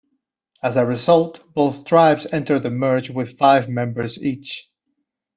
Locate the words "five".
3.37-3.69